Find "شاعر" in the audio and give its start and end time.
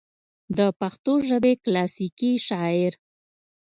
2.47-2.93